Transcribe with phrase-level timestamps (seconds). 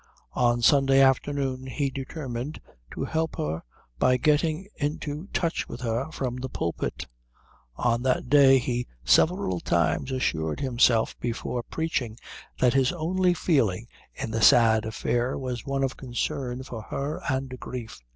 [0.33, 2.59] On the Sunday afternoon he determined
[2.95, 3.61] to help her
[3.99, 7.05] by getting into touch with her from the pulpit.
[7.75, 12.17] On that day he several times assured himself before preaching
[12.59, 13.85] that his only feeling
[14.15, 17.99] in the sad affair was one of concern for her and grief.